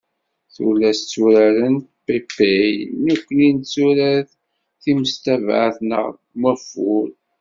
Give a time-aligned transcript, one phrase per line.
[0.53, 2.71] Tullas tturarent paypay,
[3.05, 4.19] nekkni netturar
[4.81, 6.05] timestabeɛt neɣ
[6.41, 7.07] maffur.